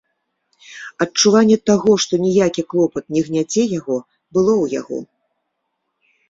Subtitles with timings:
[1.05, 3.97] Адчуванне таго, што ніякі клопат не гняце яго,
[4.39, 4.97] было ў яго.